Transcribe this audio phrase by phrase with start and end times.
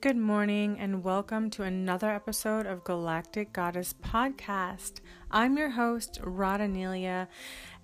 [0.00, 5.00] Good morning, and welcome to another episode of Galactic Goddess Podcast.
[5.28, 7.26] I'm your host, Radanelia,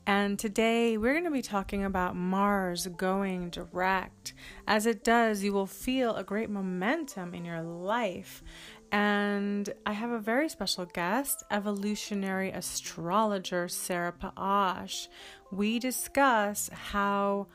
[0.06, 4.32] and today we're going to be talking about Mars going direct.
[4.68, 8.44] As it does, you will feel a great momentum in your life.
[8.92, 15.08] And I have a very special guest, evolutionary astrologer Sarah Paasch.
[15.50, 17.48] We discuss how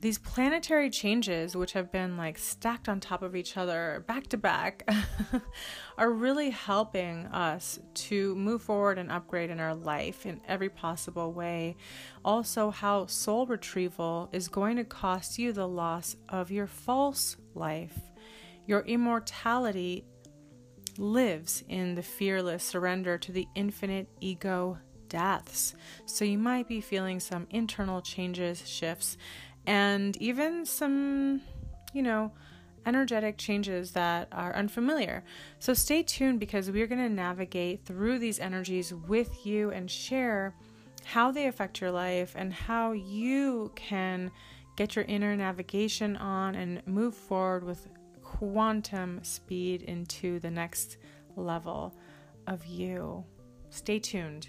[0.00, 4.36] these planetary changes, which have been like stacked on top of each other back to
[4.36, 4.88] back,
[5.98, 11.32] are really helping us to move forward and upgrade in our life in every possible
[11.32, 11.76] way.
[12.24, 17.98] Also, how soul retrieval is going to cost you the loss of your false life.
[18.66, 20.04] Your immortality
[20.96, 25.74] lives in the fearless surrender to the infinite ego deaths.
[26.06, 29.16] So you might be feeling some internal changes, shifts
[29.68, 31.42] and even some,
[31.92, 32.32] you know,
[32.86, 35.22] energetic changes that are unfamiliar.
[35.58, 40.54] So stay tuned because we're going to navigate through these energies with you and share
[41.04, 44.30] how they affect your life and how you can
[44.76, 47.88] get your inner navigation on and move forward with
[48.22, 50.96] quantum speed into the next
[51.36, 51.94] level
[52.46, 53.22] of you.
[53.68, 54.48] Stay tuned.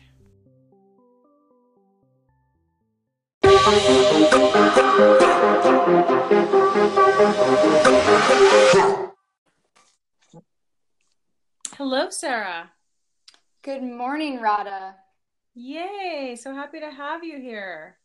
[11.78, 12.70] Hello, Sarah.
[13.62, 14.96] Good morning, Rada.
[15.56, 16.36] Yay!
[16.38, 17.96] So happy to have you here.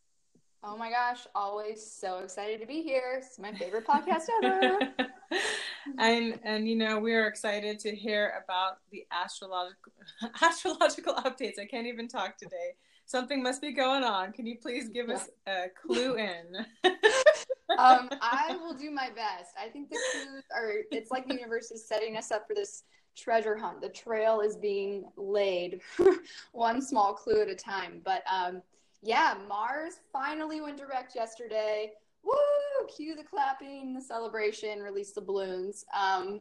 [0.63, 3.15] Oh my gosh, always so excited to be here.
[3.17, 4.79] It's my favorite podcast ever.
[5.99, 9.91] and and you know, we're excited to hear about the astrological
[10.41, 11.59] astrological updates.
[11.59, 14.31] I can't even talk today something must be going on.
[14.33, 16.65] Can you please give us a clue in?
[17.77, 19.53] um, I will do my best.
[19.59, 22.83] I think the clues are, it's like the universe is setting us up for this
[23.15, 23.81] treasure hunt.
[23.81, 25.81] The trail is being laid
[26.51, 28.01] one small clue at a time.
[28.03, 28.61] But um,
[29.01, 31.91] yeah, Mars finally went direct yesterday.
[32.23, 32.87] Woo!
[32.95, 35.85] Cue the clapping, the celebration, release the balloons.
[35.95, 36.39] Um,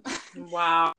[0.50, 0.93] wow.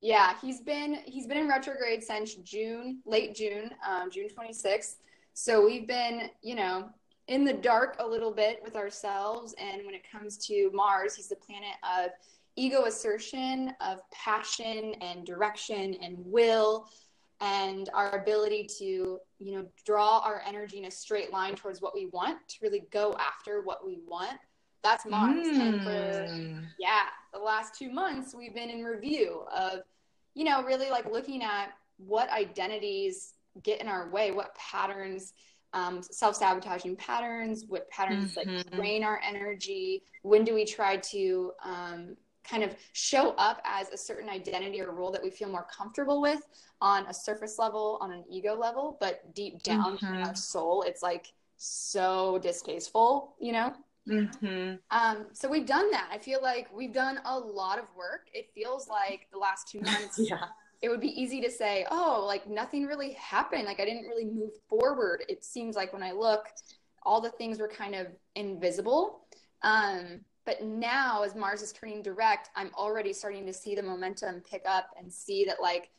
[0.00, 4.96] Yeah, he's been he's been in retrograde since June, late June, um, June 26th.
[5.34, 6.90] So we've been, you know,
[7.28, 9.54] in the dark a little bit with ourselves.
[9.58, 12.10] And when it comes to Mars, he's the planet of
[12.56, 16.88] ego assertion, of passion and direction and will,
[17.40, 21.94] and our ability to, you know, draw our energy in a straight line towards what
[21.94, 24.38] we want, to really go after what we want.
[24.82, 25.46] That's Mars.
[25.46, 25.84] Mm.
[25.84, 26.58] For, hmm.
[26.78, 29.80] yeah, the last two months, we've been in review of,
[30.34, 35.32] you know, really like looking at what identities get in our way, what patterns,
[35.72, 38.56] um, self sabotaging patterns, what patterns mm-hmm.
[38.56, 40.02] like drain our energy.
[40.22, 44.90] When do we try to um, kind of show up as a certain identity or
[44.92, 46.46] role that we feel more comfortable with
[46.80, 50.14] on a surface level, on an ego level, but deep down mm-hmm.
[50.14, 51.26] in our soul, it's like
[51.56, 53.72] so distasteful, you know?
[54.10, 54.74] Mm-hmm.
[54.90, 56.08] Um, so we've done that.
[56.12, 58.28] I feel like we've done a lot of work.
[58.32, 60.18] It feels like the last two months.
[60.18, 60.46] yeah.
[60.82, 63.64] It would be easy to say, oh, like nothing really happened.
[63.64, 65.24] Like I didn't really move forward.
[65.28, 66.46] It seems like when I look,
[67.02, 69.26] all the things were kind of invisible.
[69.62, 74.42] Um, but now, as Mars is turning direct, I'm already starting to see the momentum
[74.48, 75.90] pick up and see that, like,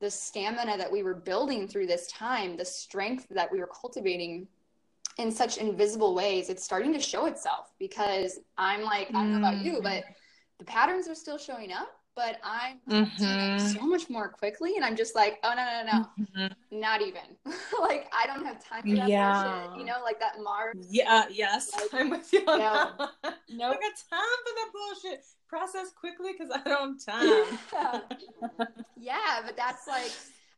[0.00, 4.48] the stamina that we were building through this time, the strength that we were cultivating
[5.18, 9.38] in such invisible ways, it's starting to show itself because I'm like, I don't know
[9.38, 10.04] about you, but
[10.58, 13.66] the patterns are still showing up, but I'm mm-hmm.
[13.66, 14.76] so much more quickly.
[14.76, 16.80] And I'm just like, oh, no, no, no, mm-hmm.
[16.80, 17.22] not even.
[17.80, 19.64] like, I don't have time for that yeah.
[19.64, 19.80] bullshit.
[19.80, 20.86] You know, like that Mars.
[20.90, 21.70] Yeah, yes.
[21.74, 22.90] Like, I'm with you on no.
[23.50, 23.76] Nope.
[23.78, 25.24] I got time for that bullshit.
[25.48, 28.68] Process quickly because I don't have time.
[28.96, 30.10] yeah, but that's like,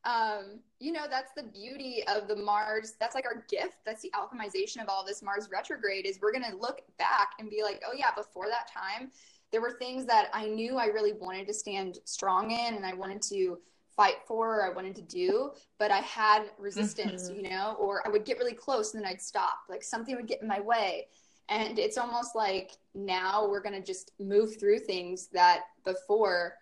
[0.04, 2.94] um, you know, that's the beauty of the Mars.
[3.00, 3.78] That's like our gift.
[3.84, 7.50] That's the alchemization of all this Mars retrograde is we're going to look back and
[7.50, 9.10] be like, oh yeah, before that time,
[9.50, 12.94] there were things that I knew I really wanted to stand strong in and I
[12.94, 13.58] wanted to
[13.96, 17.44] fight for or I wanted to do, but I had resistance, mm-hmm.
[17.44, 19.60] you know, or I would get really close and then I'd stop.
[19.68, 21.08] Like something would get in my way.
[21.48, 26.54] And it's almost like now we're going to just move through things that before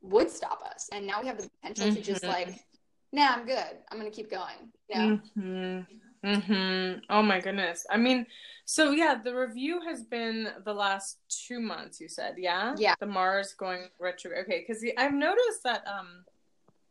[0.00, 0.88] would stop us.
[0.92, 1.96] And now we have the potential mm-hmm.
[1.96, 2.50] to just mm-hmm.
[2.50, 2.64] like
[3.12, 3.78] nah, I'm good.
[3.90, 4.70] I'm gonna keep going.
[4.88, 5.16] Yeah.
[5.36, 5.80] Mm-hmm.
[6.24, 6.98] Mm-hmm.
[7.08, 7.86] Oh my goodness.
[7.90, 8.26] I mean,
[8.64, 12.00] so yeah, the review has been the last two months.
[12.00, 12.94] You said, yeah, yeah.
[13.00, 14.32] The Mars going retro.
[14.42, 16.24] Okay, because I've noticed that um,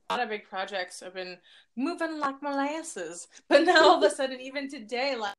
[0.09, 1.37] a lot of big projects have been
[1.75, 5.35] moving like molasses, but now all of a sudden, even today, like,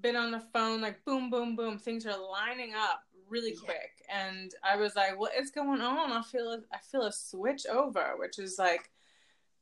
[0.00, 4.28] been on the phone, like boom, boom, boom, things are lining up really quick, yeah.
[4.28, 7.66] and I was like, "What is going on?" I feel a, I feel a switch
[7.66, 8.90] over, which is like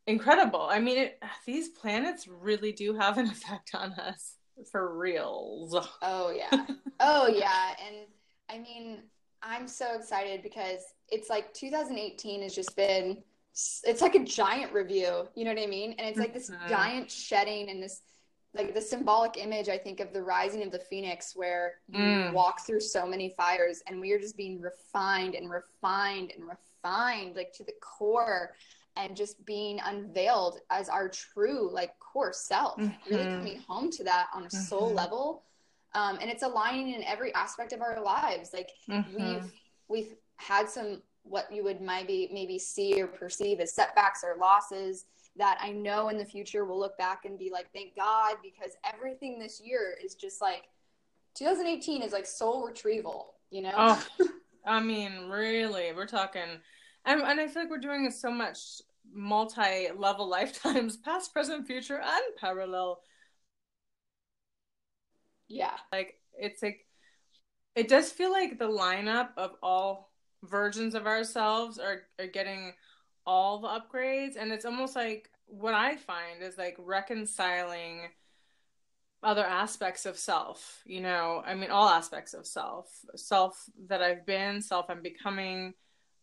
[0.06, 0.68] incredible.
[0.70, 4.34] I mean, it, these planets really do have an effect on us
[4.70, 5.76] for reals.
[6.02, 6.66] Oh yeah,
[7.00, 7.96] oh yeah, and
[8.48, 9.02] I mean,
[9.42, 13.22] I'm so excited because it's like 2018 has just been
[13.84, 16.68] it's like a giant review you know what i mean and it's like this mm-hmm.
[16.68, 18.02] giant shedding and this
[18.54, 22.32] like the symbolic image i think of the rising of the phoenix where you mm.
[22.34, 27.34] walk through so many fires and we are just being refined and refined and refined
[27.34, 28.52] like to the core
[28.96, 33.14] and just being unveiled as our true like core self mm-hmm.
[33.14, 34.56] really coming home to that on a mm-hmm.
[34.58, 35.42] soul level
[35.94, 39.16] um, and it's aligning in every aspect of our lives like mm-hmm.
[39.16, 39.52] we've
[39.88, 45.06] we've had some what you would maybe maybe see or perceive as setbacks or losses
[45.38, 48.72] that I know in the future we'll look back and be like, thank God, because
[48.84, 50.64] everything this year is just like
[51.34, 53.74] 2018 is like soul retrieval, you know?
[53.76, 54.06] Oh,
[54.66, 56.60] I mean, really, we're talking,
[57.06, 58.58] and, and I feel like we're doing so much
[59.12, 63.00] multi level lifetimes, past, present, future, and parallel.
[65.48, 65.76] Yeah.
[65.92, 66.84] Like, it's like,
[67.74, 70.12] it does feel like the lineup of all
[70.42, 72.72] versions of ourselves are, are getting
[73.26, 78.02] all the upgrades and it's almost like what i find is like reconciling
[79.22, 84.24] other aspects of self you know i mean all aspects of self self that i've
[84.24, 85.74] been self i'm becoming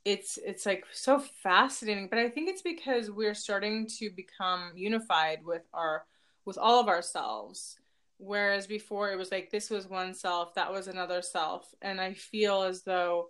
[0.05, 5.39] it's it's like so fascinating but i think it's because we're starting to become unified
[5.45, 6.05] with our
[6.45, 7.77] with all of ourselves
[8.17, 12.13] whereas before it was like this was one self that was another self and i
[12.13, 13.29] feel as though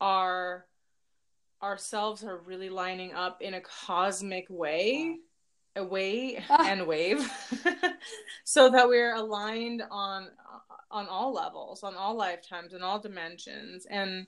[0.00, 0.66] our
[1.62, 5.16] ourselves are really lining up in a cosmic way
[5.76, 6.66] a way ah.
[6.66, 7.30] and wave
[8.44, 10.28] so that we're aligned on
[10.90, 14.26] on all levels on all lifetimes and all dimensions and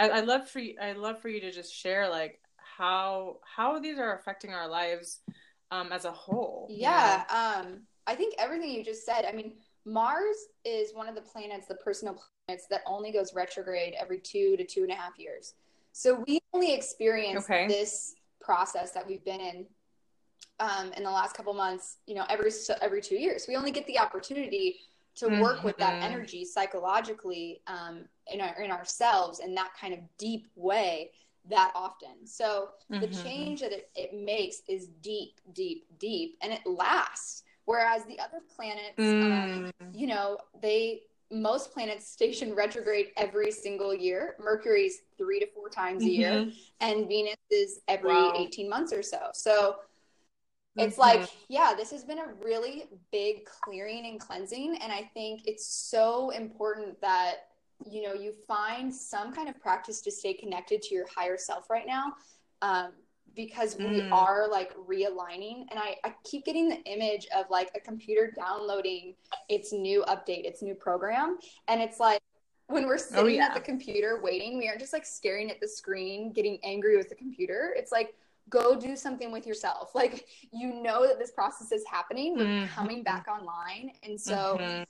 [0.00, 3.78] I, I love for you i love for you to just share like how how
[3.78, 5.20] these are affecting our lives
[5.70, 7.70] um as a whole yeah you know?
[7.70, 9.52] um i think everything you just said i mean
[9.84, 14.56] mars is one of the planets the personal planets that only goes retrograde every two
[14.56, 15.54] to two and a half years
[15.92, 17.66] so we only experience okay.
[17.66, 19.66] this process that we've been in
[20.60, 22.50] um, in the last couple months, you know, every
[22.82, 23.46] every two years.
[23.48, 24.80] We only get the opportunity
[25.16, 25.66] to work mm-hmm.
[25.66, 26.12] with that mm-hmm.
[26.12, 31.10] energy psychologically um, in our in ourselves in that kind of deep way
[31.48, 32.26] that often.
[32.26, 33.00] So mm-hmm.
[33.00, 37.44] the change that it, it makes is deep, deep, deep, and it lasts.
[37.64, 39.72] Whereas the other planets, um, mm.
[39.80, 44.34] um, you know, they most planets station retrograde every single year.
[44.42, 46.10] Mercury's three to four times mm-hmm.
[46.10, 46.50] a year, mm-hmm.
[46.80, 48.34] and Venus is every wow.
[48.36, 49.28] 18 months or so.
[49.32, 49.76] So
[50.76, 51.20] it's mm-hmm.
[51.20, 54.78] like, yeah, this has been a really big clearing and cleansing.
[54.80, 57.48] And I think it's so important that,
[57.90, 61.70] you know, you find some kind of practice to stay connected to your higher self
[61.70, 62.14] right now.
[62.62, 62.92] Um,
[63.36, 64.12] because we mm.
[64.12, 69.14] are like realigning and I, I keep getting the image of like a computer downloading
[69.48, 71.38] its new update its new program
[71.68, 72.20] and it's like
[72.66, 73.46] when we're oh, sitting oh, yeah.
[73.46, 77.08] at the computer waiting we aren't just like staring at the screen getting angry with
[77.08, 78.14] the computer it's like
[78.50, 82.74] go do something with yourself like you know that this process is happening we're mm-hmm.
[82.74, 84.82] coming back online and so mm-hmm.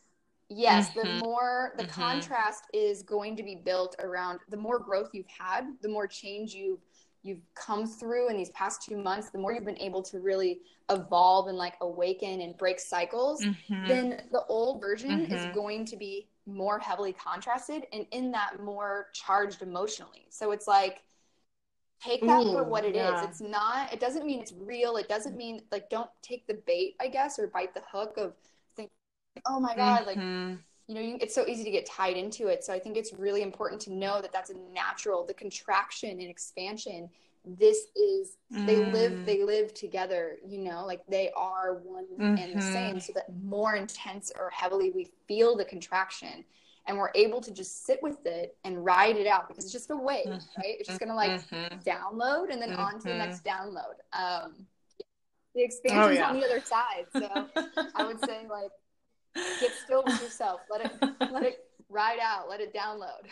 [0.49, 1.19] yes mm-hmm.
[1.19, 2.01] the more the mm-hmm.
[2.01, 6.55] contrast is going to be built around the more growth you've had the more change
[6.55, 6.81] you've
[7.23, 10.61] you've come through in these past two months, the more you've been able to really
[10.91, 13.87] evolve and like awaken and break cycles, mm-hmm.
[13.87, 19.09] then the old version is going to be more heavily contrasted and in that more
[19.13, 20.27] charged emotionally.
[20.31, 21.03] So it's like,
[22.03, 23.21] take that Ooh, for what it yeah.
[23.21, 23.29] is.
[23.29, 24.97] It's not, it doesn't mean it's real.
[24.97, 28.33] It doesn't mean like, don't take the bait, I guess, or bite the hook of
[28.77, 28.91] think,
[29.47, 30.49] oh my God, mm-hmm.
[30.49, 32.65] like, you know, you, it's so easy to get tied into it.
[32.65, 36.29] So I think it's really important to know that that's a natural, the contraction and
[36.29, 37.09] expansion.
[37.45, 38.67] This is mm.
[38.67, 39.25] they live mm.
[39.25, 40.37] they live together.
[40.47, 42.37] You know, like they are one mm-hmm.
[42.37, 42.97] and the same.
[42.97, 42.99] Mm-hmm.
[42.99, 46.45] So that more intense or heavily we feel the contraction,
[46.87, 49.91] and we're able to just sit with it and ride it out because it's just
[49.91, 50.61] a wave, mm-hmm.
[50.61, 50.77] right?
[50.79, 51.79] It's just gonna like mm-hmm.
[51.89, 53.77] download and then on to the next mm-hmm.
[53.77, 53.95] download.
[54.13, 54.67] Um,
[55.55, 56.29] the expansion's oh, yeah.
[56.29, 57.07] on the other side.
[57.13, 57.49] So
[57.95, 58.71] I would say like
[59.35, 60.61] Get still with yourself.
[60.71, 60.93] Let it
[61.33, 62.49] let it ride out.
[62.49, 63.29] Let it download.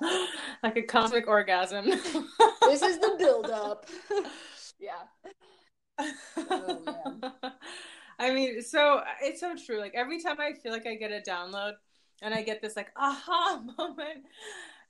[0.62, 1.84] like a cosmic orgasm.
[1.86, 3.86] this is the build up.
[4.78, 5.04] yeah.
[6.36, 7.32] Oh,
[8.18, 9.78] I mean, so it's so true.
[9.80, 11.72] Like every time I feel like I get a download
[12.22, 14.24] and I get this like aha moment,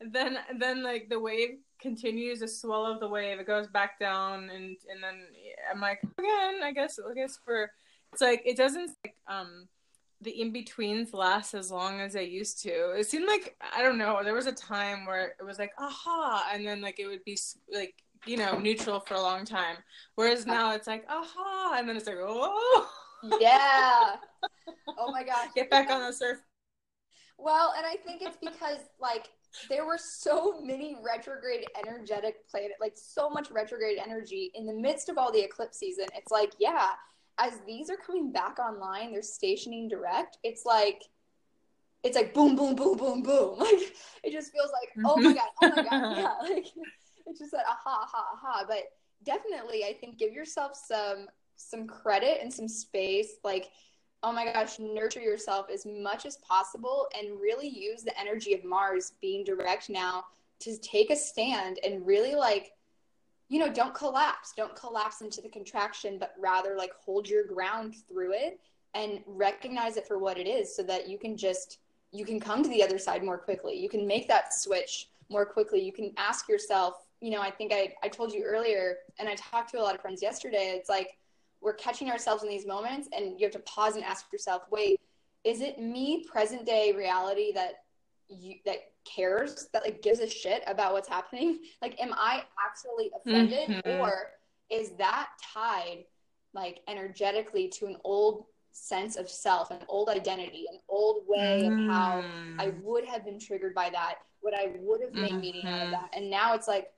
[0.00, 3.38] then then like the wave continues to swell of the wave.
[3.38, 5.26] It goes back down and and then
[5.70, 6.60] I'm like again.
[6.62, 7.70] I guess I guess for
[8.12, 9.68] it's like it doesn't like um
[10.20, 12.92] the in betweens last as long as they used to.
[12.92, 14.20] It seemed like I don't know.
[14.24, 17.38] There was a time where it was like aha, and then like it would be
[17.72, 17.94] like
[18.26, 19.76] you know neutral for a long time.
[20.16, 22.90] Whereas now it's like aha, and then it's like oh
[23.40, 24.16] yeah.
[25.00, 25.48] Oh my gosh.
[25.54, 26.38] Get back on the surf.
[27.38, 29.28] Well, and I think it's because like
[29.68, 35.08] there were so many retrograde energetic planet, like so much retrograde energy in the midst
[35.08, 36.06] of all the eclipse season.
[36.16, 36.88] It's like, yeah,
[37.38, 40.38] as these are coming back online, they're stationing direct.
[40.42, 41.02] It's like,
[42.02, 43.58] it's like boom, boom, boom, boom, boom.
[43.58, 43.94] Like
[44.24, 46.34] it just feels like, oh my god, oh my god, yeah.
[46.42, 46.66] Like
[47.26, 48.64] it's just like aha, aha, aha.
[48.66, 48.84] But
[49.24, 53.34] definitely, I think give yourself some some credit and some space.
[53.44, 53.70] Like
[54.22, 58.64] oh my gosh, nurture yourself as much as possible and really use the energy of
[58.64, 60.24] Mars being direct now
[60.60, 62.72] to take a stand and really like,
[63.48, 64.52] you know, don't collapse.
[64.56, 68.58] Don't collapse into the contraction, but rather like hold your ground through it
[68.94, 71.78] and recognize it for what it is so that you can just
[72.10, 73.78] you can come to the other side more quickly.
[73.78, 75.80] You can make that switch more quickly.
[75.80, 79.34] You can ask yourself, you know, I think I, I told you earlier, and I
[79.34, 81.18] talked to a lot of friends yesterday, it's like,
[81.60, 85.00] we're catching ourselves in these moments and you have to pause and ask yourself wait
[85.44, 87.84] is it me present day reality that
[88.28, 93.10] you that cares that like gives a shit about what's happening like am i actually
[93.16, 94.00] offended mm-hmm.
[94.00, 94.30] or
[94.70, 96.04] is that tied
[96.54, 101.84] like energetically to an old sense of self an old identity an old way mm.
[101.84, 102.18] of how
[102.58, 102.82] i mm.
[102.82, 105.40] would have been triggered by that what i would have made mm-hmm.
[105.40, 105.92] meaning out of mm-hmm.
[105.92, 106.88] that and now it's like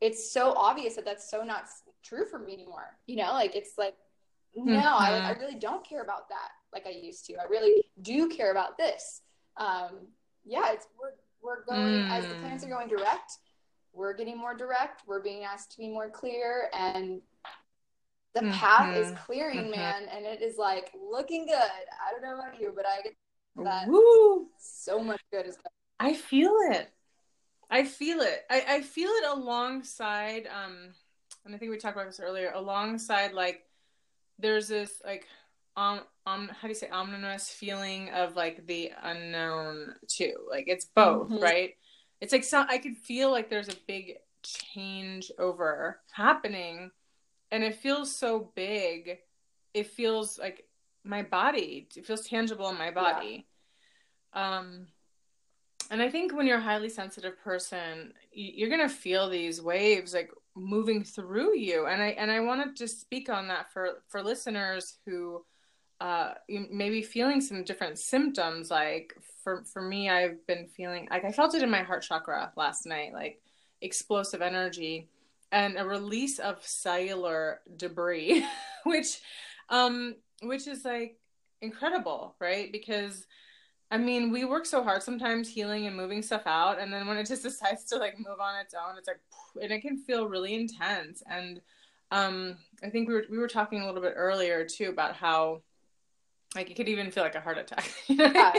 [0.00, 1.64] it's so obvious that that's so not
[2.06, 2.96] true for me anymore.
[3.06, 3.94] You know, like it's like,
[4.54, 4.80] no, mm-hmm.
[4.80, 7.34] I, I really don't care about that like I used to.
[7.34, 9.22] I really do care about this.
[9.56, 10.08] Um,
[10.44, 12.10] yeah, it's we're we're going mm.
[12.10, 13.32] as the plans are going direct.
[13.92, 15.02] We're getting more direct.
[15.06, 17.20] We're being asked to be more clear, and
[18.34, 18.50] the mm-hmm.
[18.52, 19.80] path is clearing, mm-hmm.
[19.80, 20.02] man.
[20.14, 21.54] And it is like looking good.
[21.54, 23.14] I don't know about you, but I get
[23.64, 24.48] that Woo.
[24.58, 25.56] so much good is.
[25.98, 26.90] I feel it.
[27.70, 28.44] I feel it.
[28.50, 30.92] I, I feel it alongside um
[31.46, 33.62] and I think we talked about this earlier, alongside like
[34.38, 35.26] there's this like
[35.76, 40.34] um um how do you say ominous feeling of like the unknown too.
[40.50, 41.42] Like it's both, mm-hmm.
[41.42, 41.74] right?
[42.20, 46.90] It's like some I could feel like there's a big change over happening
[47.50, 49.18] and it feels so big.
[49.72, 50.66] It feels like
[51.04, 53.46] my body, it feels tangible in my body.
[54.34, 54.58] Yeah.
[54.58, 54.88] Um
[55.88, 60.30] and I think when you're a highly sensitive person, you're gonna feel these waves like
[60.56, 61.86] moving through you.
[61.86, 65.44] And i and i want to speak on that for for listeners who
[66.00, 68.70] uh maybe feeling some different symptoms.
[68.70, 72.52] Like for for me i've been feeling like i felt it in my heart chakra
[72.56, 73.40] last night like
[73.80, 75.08] explosive energy
[75.52, 78.44] and a release of cellular debris
[78.84, 79.20] which
[79.68, 81.16] um which is like
[81.62, 82.70] incredible right?
[82.70, 83.26] Because
[83.90, 87.16] I mean, we work so hard sometimes healing and moving stuff out, and then when
[87.16, 89.20] it just decides to like move on its own, it's like,
[89.60, 91.22] and it can feel really intense.
[91.30, 91.60] And
[92.10, 95.62] um, I think we were we were talking a little bit earlier too about how
[96.54, 97.90] like it could even feel like a heart attack.
[98.06, 98.52] yeah.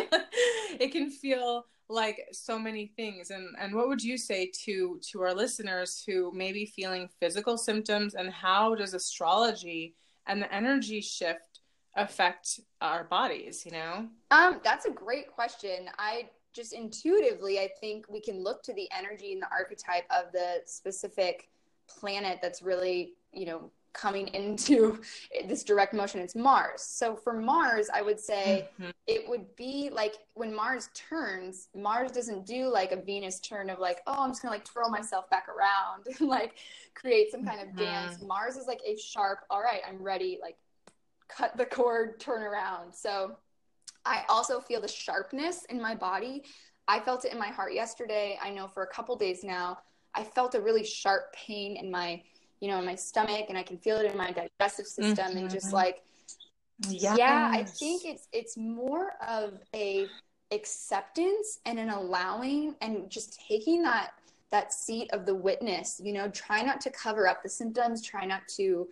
[0.80, 3.32] it can feel like so many things.
[3.32, 7.58] And and what would you say to to our listeners who may be feeling physical
[7.58, 9.96] symptoms, and how does astrology
[10.28, 11.47] and the energy shift
[11.98, 14.08] affect our bodies you know?
[14.32, 15.90] Um that's a great question.
[15.98, 20.32] I just intuitively i think we can look to the energy and the archetype of
[20.32, 21.50] the specific
[21.88, 25.02] planet that's really you know coming into
[25.48, 26.22] this direct motion.
[26.22, 26.82] It's mars.
[26.82, 28.92] So for mars i would say mm-hmm.
[29.08, 33.80] it would be like when mars turns mars doesn't do like a venus turn of
[33.80, 36.56] like oh i'm just gonna like twirl myself back around and like
[36.94, 37.80] create some kind of mm-hmm.
[37.80, 38.22] dance.
[38.22, 40.58] Mars is like a sharp all right i'm ready like
[41.30, 42.94] cut the cord, turn around.
[42.94, 43.38] So
[44.06, 46.44] I also feel the sharpness in my body.
[46.88, 48.40] I felt it in my heart yesterday.
[48.42, 49.80] I know for a couple days now,
[50.16, 52.22] I felt a really sharp pain in my,
[52.62, 55.38] you know, in my stomach, and I can feel it in my digestive system, mm-hmm.
[55.38, 55.76] and just mm-hmm.
[55.76, 56.04] like,
[56.88, 57.18] yes.
[57.18, 60.08] yeah, I think it's it's more of a
[60.52, 64.12] acceptance and an allowing, and just taking that
[64.50, 66.02] that seat of the witness.
[66.04, 68.88] You know, try not to cover up the symptoms, try not to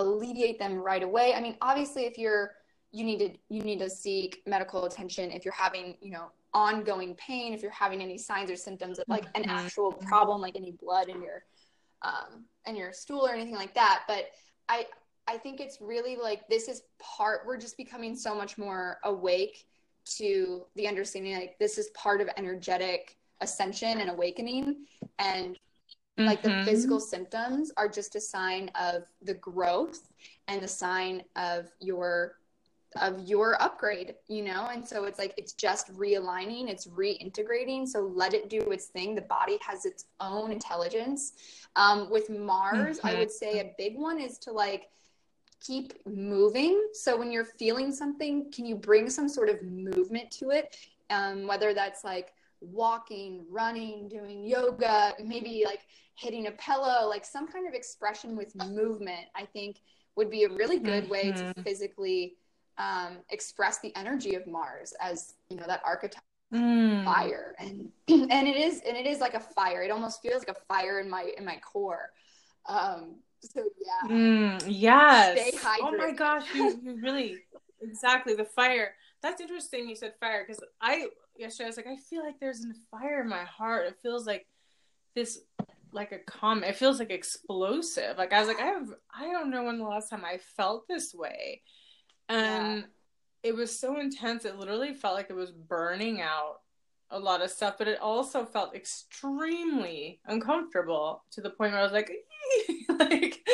[0.00, 1.34] alleviate them right away.
[1.34, 2.52] I mean, obviously, if you're
[2.92, 7.14] you need to you need to seek medical attention if you're having you know ongoing
[7.14, 9.50] pain if you're having any signs or symptoms of like an mm-hmm.
[9.50, 11.44] actual problem like any blood in your
[12.02, 14.30] um in your stool or anything like that but
[14.68, 14.86] i
[15.26, 19.66] i think it's really like this is part we're just becoming so much more awake
[20.06, 24.86] to the understanding like this is part of energetic ascension and awakening
[25.18, 25.58] and
[26.18, 26.26] Mm-hmm.
[26.26, 26.64] Like the mm-hmm.
[26.64, 30.08] physical symptoms are just a sign of the growth
[30.48, 32.34] and the sign of your
[32.96, 34.68] of your upgrade, you know?
[34.72, 37.86] And so it's like it's just realigning, it's reintegrating.
[37.86, 39.14] So let it do its thing.
[39.14, 41.34] The body has its own intelligence.
[41.76, 43.06] Um, with Mars, mm-hmm.
[43.06, 44.88] I would say a big one is to like
[45.60, 46.88] keep moving.
[46.94, 50.76] So when you're feeling something, can you bring some sort of movement to it?
[51.10, 55.80] Um, whether that's like walking, running, doing yoga, maybe like
[56.14, 59.80] hitting a pillow, like some kind of expression with movement, I think
[60.16, 61.12] would be a really good mm-hmm.
[61.12, 61.62] way to mm-hmm.
[61.62, 62.36] physically
[62.76, 66.22] um, express the energy of Mars as you know that archetype
[66.52, 67.04] mm.
[67.04, 69.82] fire and and it is and it is like a fire.
[69.82, 72.10] It almost feels like a fire in my in my core.
[72.66, 75.54] Um, so yeah, mm, yes.
[75.80, 77.38] Oh my gosh, you, you really
[77.80, 78.94] exactly the fire.
[79.22, 79.88] That's interesting.
[79.88, 81.06] You said fire because I
[81.38, 83.86] yesterday I was like I feel like there's a fire in my heart.
[83.86, 84.46] It feels like
[85.14, 85.40] this
[85.92, 86.64] like a calm.
[86.64, 88.18] It feels like explosive.
[88.18, 90.86] Like I was like I have I don't know when the last time I felt
[90.88, 91.62] this way
[92.28, 92.84] and yeah.
[93.50, 96.60] it was so intense it literally felt like it was burning out
[97.10, 101.84] a lot of stuff but it also felt extremely uncomfortable to the point where i
[101.84, 102.10] was like
[102.98, 103.46] like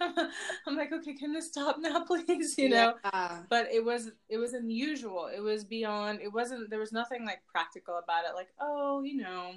[0.66, 2.56] i'm like okay can this stop now please?
[2.58, 2.94] You know?
[3.04, 3.38] Yeah.
[3.48, 5.28] but it was it was unusual.
[5.34, 8.34] It was beyond it wasn't there was nothing like practical about it.
[8.34, 9.52] Like oh you know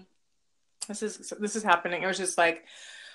[0.87, 2.03] this is this is happening.
[2.03, 2.65] It was just like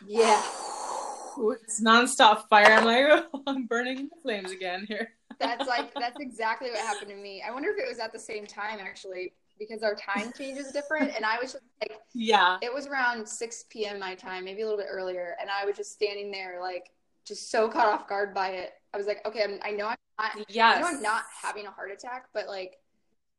[0.06, 0.42] yeah.
[1.38, 3.04] it's nonstop fire i'm like
[3.34, 5.10] oh, i'm burning in the flames again here.
[5.38, 7.42] That's like that's exactly what happened to me.
[7.46, 10.72] I wonder if it was at the same time actually because our time change is
[10.72, 12.58] different and I was just like yeah.
[12.62, 13.98] It was around 6 p.m.
[13.98, 16.90] my time, maybe a little bit earlier and I was just standing there like
[17.24, 18.72] just so caught off guard by it.
[18.94, 20.76] I was like, okay, I'm, i know I'm not yes.
[20.76, 22.78] I know I'm not having a heart attack, but like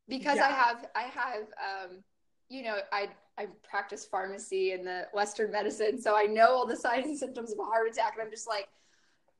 [0.08, 0.46] because yeah.
[0.46, 1.98] I have I have um
[2.48, 6.76] you know, I I practice pharmacy and the Western medicine, so I know all the
[6.76, 8.68] signs and symptoms of a heart attack, and I'm just like,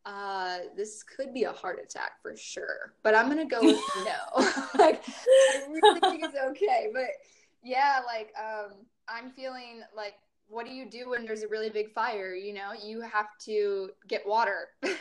[0.04, 4.42] uh, this could be a heart attack for sure, but I'm gonna go with no.
[4.78, 7.10] like, I really think it's okay, but
[7.62, 8.72] yeah, like, um,
[9.08, 10.14] I'm feeling like,
[10.48, 12.34] what do you do when there's a really big fire?
[12.34, 14.92] You know, you have to get water, and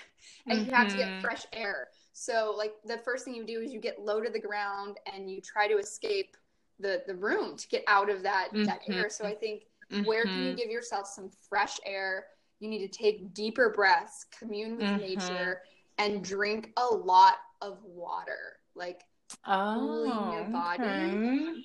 [0.47, 0.65] mm-hmm.
[0.65, 1.21] you have to get mm-hmm.
[1.21, 1.87] fresh air.
[2.13, 5.29] So, like, the first thing you do is you get low to the ground and
[5.29, 6.35] you try to escape
[6.79, 8.65] the the room to get out of that mm-hmm.
[8.65, 9.09] that air.
[9.09, 10.03] So, I think mm-hmm.
[10.03, 10.57] where can you mm-hmm.
[10.57, 12.25] give yourself some fresh air?
[12.59, 14.97] You need to take deeper breaths, commune with mm-hmm.
[14.97, 15.61] nature,
[15.97, 18.59] and drink a lot of water.
[18.75, 19.01] Like
[19.45, 21.07] oh, cooling your body, okay.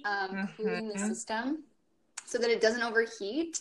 [0.04, 0.44] um, mm-hmm.
[0.56, 1.64] cooling the system
[2.24, 3.60] so that it doesn't overheat.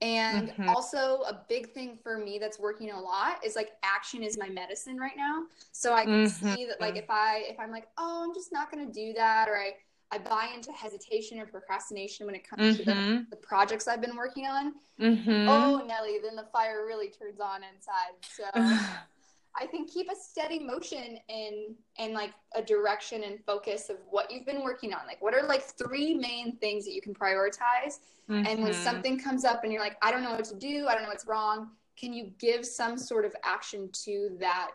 [0.00, 0.68] And mm-hmm.
[0.68, 4.48] also, a big thing for me that's working a lot is like action is my
[4.48, 5.44] medicine right now.
[5.72, 6.54] So I can mm-hmm.
[6.54, 9.48] see that, like, if I if I'm like, oh, I'm just not gonna do that,
[9.48, 9.72] or I
[10.10, 12.76] I buy into hesitation or procrastination when it comes mm-hmm.
[12.76, 13.22] to the, mm-hmm.
[13.30, 14.72] the, projects I've been working on.
[15.00, 15.48] Mm-hmm.
[15.48, 18.14] Oh, Nelly, then the fire really turns on inside.
[18.22, 18.44] So
[19.60, 24.30] I think keep a steady motion in and like a direction and focus of what
[24.30, 25.00] you've been working on.
[25.06, 28.00] Like, what are like three main things that you can prioritize?
[28.30, 28.46] Mm-hmm.
[28.46, 28.84] And when mm-hmm.
[28.84, 31.08] something comes up and you're like, I don't know what to do, I don't know
[31.08, 34.70] what's wrong, can you give some sort of action to that?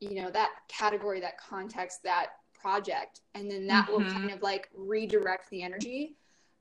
[0.00, 4.04] You know, that category, that context, that project and then that mm-hmm.
[4.04, 6.16] will kind of like redirect the energy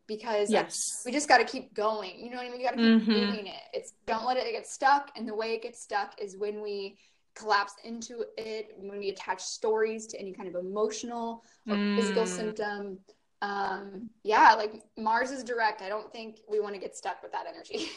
[0.07, 1.03] because yes.
[1.05, 3.01] we just got to keep going you know what i mean You got to keep
[3.01, 3.31] mm-hmm.
[3.31, 6.37] doing it it's don't let it get stuck and the way it gets stuck is
[6.37, 6.97] when we
[7.35, 11.95] collapse into it when we attach stories to any kind of emotional or mm.
[11.95, 12.97] physical symptom
[13.43, 17.31] um yeah like mars is direct i don't think we want to get stuck with
[17.31, 17.89] that energy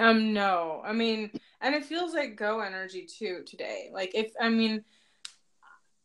[0.00, 4.48] um no i mean and it feels like go energy too today like if i
[4.48, 4.82] mean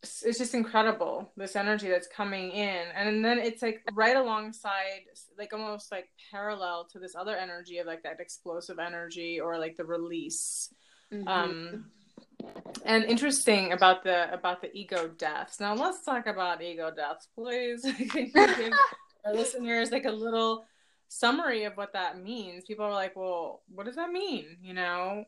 [0.02, 2.86] it's just incredible this energy that's coming in.
[2.96, 5.02] And then it's like right alongside
[5.38, 9.76] like almost like parallel to this other energy of like that explosive energy or like
[9.76, 10.74] the release.
[11.14, 11.28] Mm-hmm.
[11.28, 11.86] um
[12.86, 15.60] and interesting about the about the ego deaths.
[15.60, 17.84] Now let's talk about ego deaths please.
[18.14, 18.30] Give
[19.26, 20.66] our listeners like a little
[21.10, 22.64] summary of what that means.
[22.66, 24.58] People are like well what does that mean?
[24.62, 25.26] You know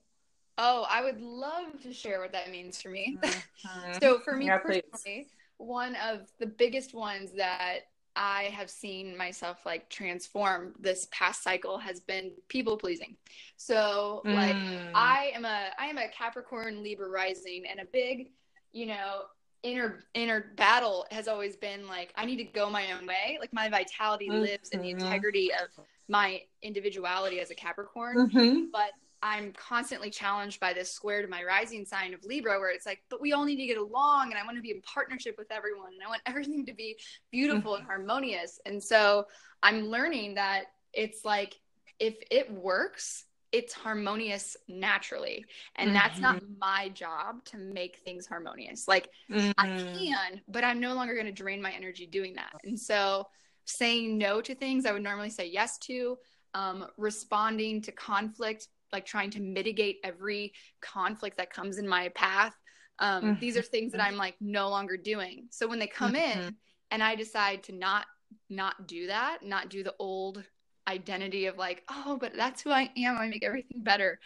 [0.57, 3.17] Oh, I would love to share what that means for me.
[3.21, 3.93] Mm-hmm.
[4.01, 5.27] so for me yeah, personally, please.
[5.57, 7.81] one of the biggest ones that
[8.15, 13.15] I have seen myself like transform this past cycle has been people pleasing.
[13.55, 14.35] So mm.
[14.35, 14.55] like
[14.93, 18.31] I am a I am a Capricorn Libra rising and a big,
[18.73, 19.23] you know,
[19.63, 23.37] inner inner battle has always been like I need to go my own way.
[23.39, 24.41] Like my vitality mm-hmm.
[24.41, 25.69] lives in the integrity of
[26.09, 28.29] my individuality as a Capricorn.
[28.29, 28.65] Mm-hmm.
[28.73, 28.91] But
[29.23, 33.03] I'm constantly challenged by this square to my rising sign of Libra, where it's like,
[33.09, 35.51] but we all need to get along, and I want to be in partnership with
[35.51, 36.97] everyone, and I want everything to be
[37.31, 38.59] beautiful and harmonious.
[38.65, 39.25] And so
[39.61, 41.55] I'm learning that it's like,
[41.99, 45.95] if it works, it's harmonious naturally and mm-hmm.
[45.95, 49.51] that's not my job to make things harmonious like mm-hmm.
[49.57, 53.27] i can but i'm no longer going to drain my energy doing that and so
[53.65, 56.17] saying no to things i would normally say yes to
[56.53, 62.53] um, responding to conflict like trying to mitigate every conflict that comes in my path
[62.99, 63.39] um, mm-hmm.
[63.39, 66.49] these are things that i'm like no longer doing so when they come in mm-hmm.
[66.91, 68.05] and i decide to not
[68.49, 70.43] not do that not do the old
[70.87, 73.17] identity of like, oh, but that's who I am.
[73.17, 74.19] I make everything better.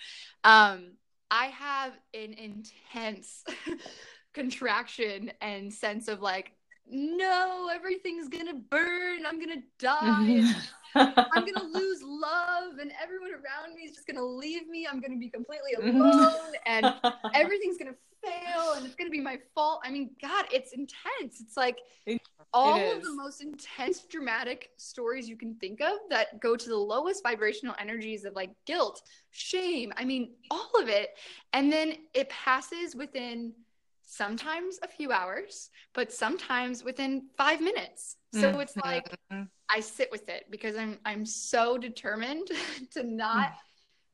[0.43, 0.93] Um,
[1.29, 3.43] I have an intense
[4.33, 6.51] contraction and sense of like,
[6.87, 9.25] no, everything's gonna burn.
[9.25, 10.53] I'm gonna die.
[10.95, 14.87] I'm gonna lose love, and everyone around me is just gonna leave me.
[14.89, 16.93] I'm gonna be completely alone, and
[17.33, 19.81] everything's gonna fail, and it's gonna be my fault.
[19.83, 21.41] I mean, God, it's intense.
[21.41, 21.79] It's like
[22.53, 26.75] all of the most intense dramatic stories you can think of that go to the
[26.75, 31.09] lowest vibrational energies of like guilt shame i mean all of it
[31.51, 33.51] and then it passes within
[34.05, 38.61] sometimes a few hours but sometimes within 5 minutes so mm-hmm.
[38.61, 39.07] it's like
[39.69, 42.49] i sit with it because i'm i'm so determined
[42.91, 43.53] to not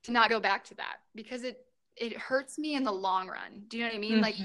[0.04, 1.66] to not go back to that because it
[1.98, 4.22] it hurts me in the long run do you know what i mean mm-hmm.
[4.22, 4.36] like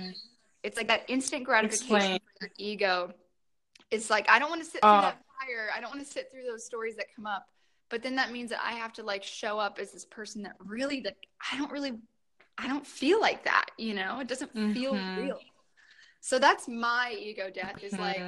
[0.63, 2.19] it's like that instant gratification Explain.
[2.19, 3.15] for your ego
[3.91, 5.69] it's like I don't want to sit through uh, that fire.
[5.75, 7.47] I don't want to sit through those stories that come up.
[7.89, 10.57] But then that means that I have to like show up as this person that
[10.59, 11.17] really that
[11.53, 11.93] I don't really
[12.59, 14.21] I don't feel like that, you know?
[14.21, 14.73] It doesn't mm-hmm.
[14.73, 15.41] feel real.
[16.21, 18.21] So that's my ego death is like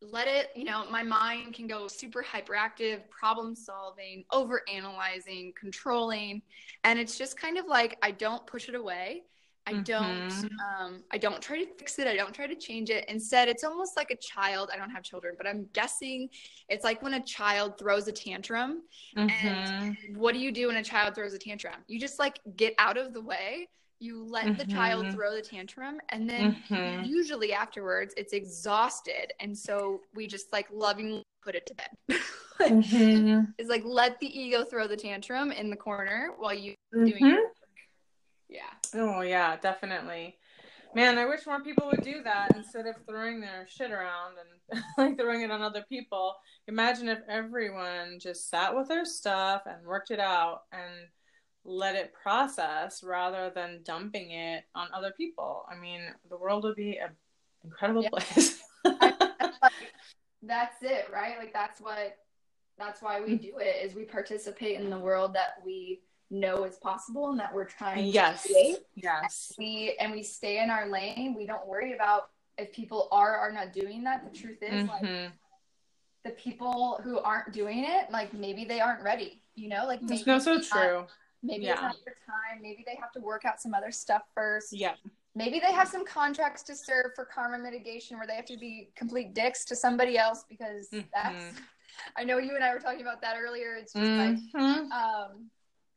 [0.00, 6.42] let it, you know, my mind can go super hyperactive, problem solving, over analyzing, controlling,
[6.84, 9.22] and it's just kind of like I don't push it away
[9.68, 10.84] I don't mm-hmm.
[10.84, 12.06] um, I don't try to fix it.
[12.06, 13.04] I don't try to change it.
[13.08, 14.70] Instead, it's almost like a child.
[14.72, 16.30] I don't have children, but I'm guessing
[16.70, 18.82] it's like when a child throws a tantrum.
[19.16, 19.46] Mm-hmm.
[19.46, 21.74] And what do you do when a child throws a tantrum?
[21.86, 23.68] You just like get out of the way.
[24.00, 24.58] You let mm-hmm.
[24.58, 25.14] the child mm-hmm.
[25.14, 27.04] throw the tantrum, and then mm-hmm.
[27.04, 32.20] usually afterwards it's exhausted, and so we just like lovingly put it to bed.
[32.60, 37.46] It's like let the ego throw the tantrum in the corner while you doing.
[38.94, 40.36] Oh yeah, definitely.
[40.94, 44.36] Man, I wish more people would do that instead of throwing their shit around
[44.70, 46.34] and like throwing it on other people.
[46.66, 51.08] Imagine if everyone just sat with their stuff and worked it out and
[51.64, 55.64] let it process rather than dumping it on other people.
[55.70, 57.10] I mean, the world would be an
[57.62, 58.08] incredible yeah.
[58.10, 58.62] place.
[60.42, 61.38] that's it, right?
[61.38, 62.16] Like that's what
[62.78, 63.42] that's why we mm.
[63.42, 67.54] do it is we participate in the world that we know is possible and that
[67.54, 68.42] we're trying yes.
[68.42, 68.78] to create.
[68.94, 69.52] Yes.
[69.56, 71.34] And we and we stay in our lane.
[71.36, 74.30] We don't worry about if people are are not doing that.
[74.30, 74.88] The truth is mm-hmm.
[74.88, 75.32] like
[76.24, 79.42] the people who aren't doing it, like maybe they aren't ready.
[79.54, 80.98] You know, like maybe no so true.
[80.98, 81.08] Not,
[81.42, 81.72] maybe yeah.
[81.72, 82.62] it's not their time.
[82.62, 84.72] Maybe they have to work out some other stuff first.
[84.72, 84.94] Yeah.
[85.34, 88.90] Maybe they have some contracts to serve for karma mitigation where they have to be
[88.96, 91.06] complete dicks to somebody else because mm-hmm.
[91.14, 91.60] that's
[92.16, 93.76] I know you and I were talking about that earlier.
[93.76, 94.60] It's just mm-hmm.
[94.60, 95.50] like um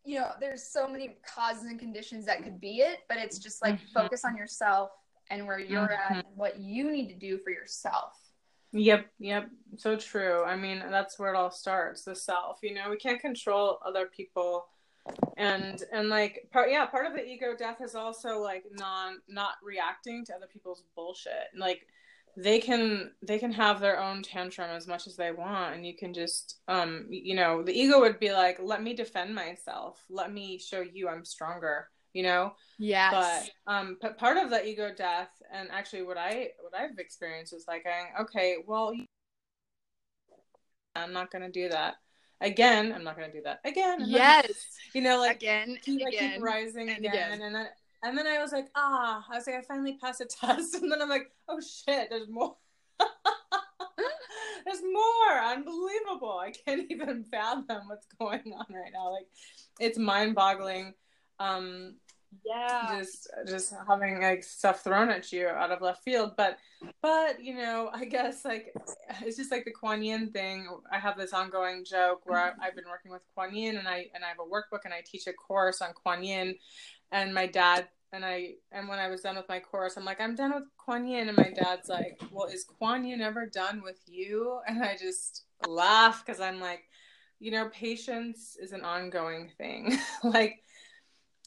[0.03, 3.61] you know, there's so many causes and conditions that could be it, but it's just
[3.61, 4.01] like mm-hmm.
[4.01, 4.91] focus on yourself
[5.29, 6.13] and where you're mm-hmm.
[6.13, 8.13] at and what you need to do for yourself.
[8.73, 9.49] Yep, yep.
[9.77, 10.43] So true.
[10.43, 12.59] I mean, that's where it all starts, the self.
[12.63, 14.65] You know, we can't control other people
[15.37, 19.53] and and like part yeah, part of the ego death is also like non not
[19.63, 21.49] reacting to other people's bullshit.
[21.57, 21.87] Like
[22.37, 25.95] they can they can have their own tantrum as much as they want and you
[25.95, 30.03] can just um you know the ego would be like let me defend myself.
[30.09, 32.53] Let me show you i'm stronger you know?
[32.77, 36.99] Yeah but um but part of the ego death and actually what i what i've
[36.99, 38.93] experienced is like I, okay well
[40.95, 41.95] i'm not gonna do that
[42.41, 42.91] again.
[42.91, 43.99] I'm not gonna do that again.
[44.07, 44.51] Yes.
[44.93, 47.41] You know like again keep, again, I keep rising and again, again.
[47.41, 47.67] and then
[48.03, 50.75] and then I was like, ah, I was like, I finally passed a test.
[50.75, 52.55] And then I'm like, oh shit, there's more.
[54.65, 55.39] there's more.
[55.43, 56.39] Unbelievable.
[56.41, 59.11] I can't even fathom what's going on right now.
[59.11, 59.27] Like,
[59.79, 60.93] it's mind boggling.
[61.39, 61.95] Um,
[62.45, 62.97] yeah.
[62.97, 66.31] Just, just having like stuff thrown at you out of left field.
[66.37, 66.57] But,
[67.03, 68.73] but, you know, I guess like,
[69.21, 70.67] it's just like the Kuan Yin thing.
[70.91, 74.07] I have this ongoing joke where I, I've been working with Kuan Yin and I,
[74.15, 76.55] and I have a workbook and I teach a course on Kuan Yin
[77.11, 80.19] and my dad and I and when I was done with my course, I'm like,
[80.19, 83.81] I'm done with Kuan Yin, and my dad's like, Well, is Kuan Yin ever done
[83.83, 84.59] with you?
[84.67, 86.83] And I just laugh because I'm like,
[87.39, 89.97] you know, patience is an ongoing thing.
[90.23, 90.61] like,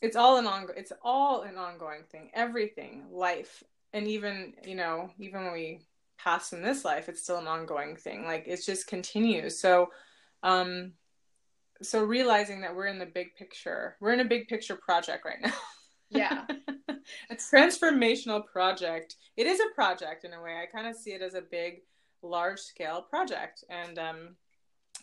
[0.03, 2.31] it's all an on it's all an ongoing thing.
[2.35, 5.81] Everything, life, and even you know, even when we
[6.19, 8.25] pass in this life, it's still an ongoing thing.
[8.25, 9.59] Like it just continues.
[9.59, 9.91] So,
[10.43, 10.93] um,
[11.83, 15.41] so realizing that we're in the big picture, we're in a big picture project right
[15.43, 15.53] now.
[16.11, 16.45] Yeah.
[17.31, 19.17] a transformational project.
[19.37, 20.61] It is a project in a way.
[20.63, 21.81] I kind of see it as a big,
[22.23, 23.65] large scale project.
[23.69, 24.37] And um,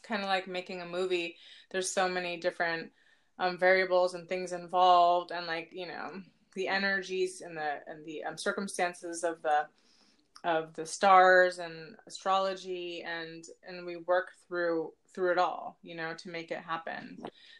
[0.04, 1.36] kind of like making a movie,
[1.70, 2.92] there's so many different
[3.40, 6.22] um, variables and things involved, and like, you know,
[6.56, 9.66] the energies and the and the um, circumstances of the
[10.44, 16.14] of the stars and astrology and and we work through through it all you know
[16.16, 17.18] to make it happen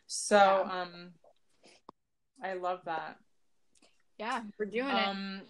[0.08, 0.82] so yeah.
[0.82, 1.12] um
[2.44, 3.18] i love that
[4.18, 5.42] yeah we're doing um,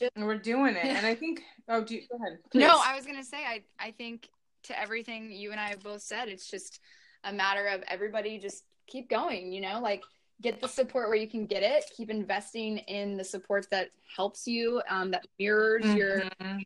[0.00, 2.60] it we're doing it and i think oh do you, go ahead please.
[2.60, 4.28] no i was gonna say i i think
[4.62, 6.80] to everything you and i have both said it's just
[7.24, 10.02] a matter of everybody just keep going you know like
[10.42, 14.46] get the support where you can get it keep investing in the support that helps
[14.46, 15.96] you um, that mirrors mm-hmm.
[15.96, 16.22] your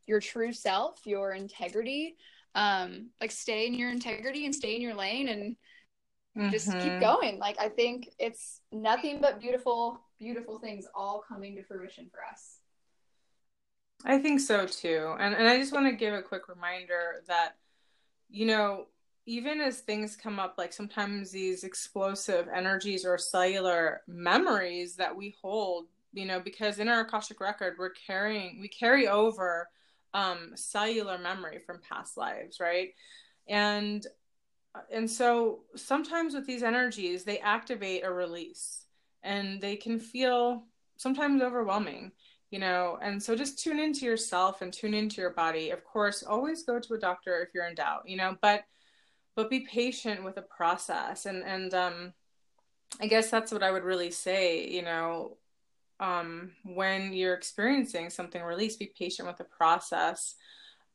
[0.07, 2.17] your true self your integrity
[2.55, 5.57] um, like stay in your integrity and stay in your lane and
[6.37, 6.51] mm-hmm.
[6.51, 7.01] just keep mm-hmm.
[7.01, 12.21] going like i think it's nothing but beautiful beautiful things all coming to fruition for
[12.31, 12.59] us
[14.05, 17.57] i think so too and and i just want to give a quick reminder that
[18.29, 18.87] you know
[19.31, 25.37] even as things come up, like sometimes these explosive energies or cellular memories that we
[25.41, 29.69] hold, you know, because in our Akashic record, we're carrying, we carry over
[30.15, 32.89] um, cellular memory from past lives, right?
[33.49, 34.05] And
[34.93, 38.85] and so sometimes with these energies, they activate a release,
[39.23, 40.65] and they can feel
[40.97, 42.11] sometimes overwhelming
[42.51, 42.99] you know?
[43.01, 45.71] And so just tune into yourself and tune into your body.
[45.71, 48.37] Of course always go to a doctor if you're in doubt you know?
[48.43, 48.65] But
[49.37, 51.27] but be patient with the process.
[51.27, 52.13] And and um
[53.01, 55.37] i guess that's what i would really say you know
[56.01, 60.35] um when you're experiencing something release be patient with the process.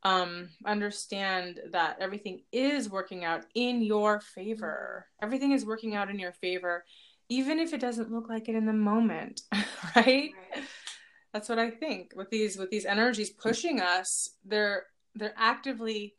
[0.03, 5.07] Um understand that everything is working out in your favor.
[5.21, 6.83] Everything is working out in your favor
[7.29, 9.41] even if it doesn't look like it in the moment
[9.95, 10.31] right, right.
[11.33, 12.11] that's what i think.
[12.15, 14.83] With these with these energies pushing us they're
[15.15, 16.15] they're actively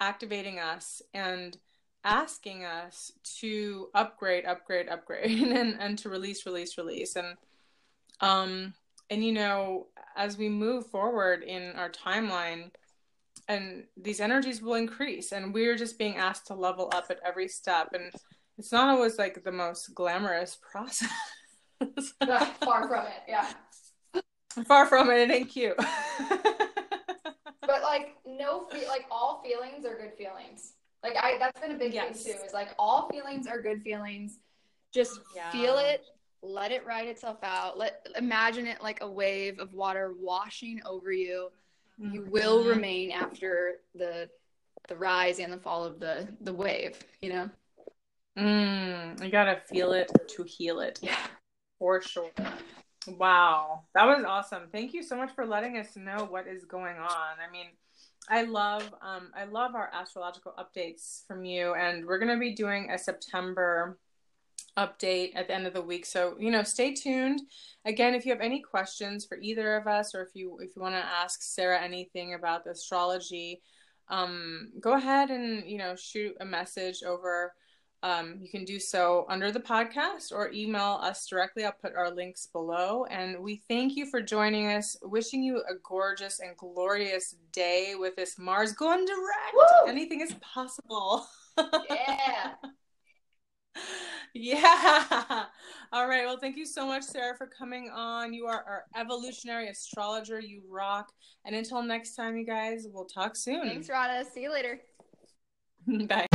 [0.00, 1.56] activating us and
[2.04, 7.36] asking us to upgrade, upgrade, upgrade, and and to release, release, release, and
[8.20, 8.74] um
[9.10, 12.70] and you know as we move forward in our timeline
[13.48, 17.48] and these energies will increase and we're just being asked to level up at every
[17.48, 17.88] step.
[17.92, 18.12] And
[18.58, 21.10] it's not always like the most glamorous process.
[22.64, 23.52] Far from it yeah.
[24.66, 26.43] Far from it it ain't cute but
[28.36, 32.22] no like all feelings are good feelings like I that's been a big yes.
[32.22, 32.44] thing too.
[32.44, 34.38] Is like all feelings are good feelings.
[34.92, 35.50] Just yeah.
[35.50, 36.02] feel it,
[36.42, 37.76] let it ride itself out.
[37.76, 41.50] Let imagine it like a wave of water washing over you.
[42.00, 42.14] Mm-hmm.
[42.14, 44.30] You will remain after the
[44.88, 47.50] the rise and the fall of the the wave, you know?
[48.38, 50.98] Mm, you gotta feel it to heal it.
[51.02, 51.16] Yeah.
[51.78, 52.30] For sure.
[53.06, 53.82] Wow.
[53.94, 54.68] That was awesome.
[54.72, 57.36] Thank you so much for letting us know what is going on.
[57.46, 57.66] I mean,
[58.28, 62.90] I love um, I love our astrological updates from you, and we're gonna be doing
[62.90, 63.98] a September
[64.76, 66.06] update at the end of the week.
[66.06, 67.42] So you know, stay tuned.
[67.84, 70.82] Again, if you have any questions for either of us, or if you if you
[70.82, 73.62] want to ask Sarah anything about the astrology,
[74.08, 77.54] um, go ahead and you know shoot a message over
[78.04, 81.64] um, you can do so under the podcast or email us directly.
[81.64, 83.06] I'll put our links below.
[83.06, 84.94] And we thank you for joining us.
[85.02, 89.54] Wishing you a gorgeous and glorious day with this Mars going direct.
[89.54, 89.88] Woo!
[89.88, 91.26] Anything is possible.
[91.88, 92.52] Yeah.
[94.34, 95.44] yeah.
[95.90, 96.26] All right.
[96.26, 98.34] Well, thank you so much, Sarah, for coming on.
[98.34, 100.40] You are our evolutionary astrologer.
[100.40, 101.08] You rock.
[101.46, 103.66] And until next time, you guys, we'll talk soon.
[103.66, 104.26] Thanks, Rada.
[104.30, 104.78] See you later.
[106.06, 106.26] Bye.